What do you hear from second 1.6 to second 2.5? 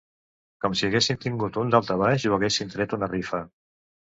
un daltabaix o